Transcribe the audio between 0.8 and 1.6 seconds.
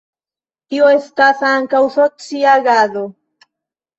estas